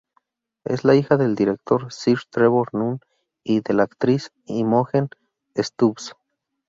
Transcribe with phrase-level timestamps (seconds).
[0.63, 3.01] Es la hija del director Sir Trevor Nunn
[3.43, 5.09] y de la actriz Imogen
[5.55, 6.15] Stubbs.